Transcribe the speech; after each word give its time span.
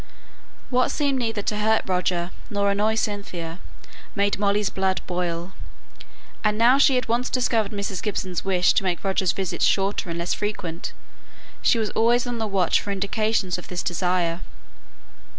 What 0.71 0.89
seemed 0.89 1.19
neither 1.19 1.43
to 1.43 1.57
hurt 1.59 1.83
Roger 1.85 2.31
nor 2.49 2.71
annoy 2.71 2.95
Cynthia 2.95 3.59
made 4.15 4.39
Molly's 4.39 4.71
blood 4.71 4.99
boil; 5.05 5.51
and 6.43 6.57
now 6.57 6.79
she 6.79 6.95
had 6.95 7.07
once 7.07 7.29
discovered 7.29 7.71
Mrs. 7.71 8.01
Gibson's 8.01 8.43
wish 8.43 8.73
to 8.73 8.83
make 8.83 9.03
Roger's 9.03 9.31
visits 9.31 9.63
shorter 9.63 10.09
and 10.09 10.17
less 10.17 10.33
frequent, 10.33 10.93
she 11.61 11.77
was 11.77 11.91
always 11.91 12.25
on 12.25 12.39
the 12.39 12.47
watch 12.47 12.81
for 12.81 12.89
indications 12.89 13.59
of 13.59 13.67
this 13.67 13.83
desire. 13.83 14.41